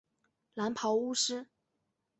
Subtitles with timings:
[0.55, 1.45] 蓝袍巫师。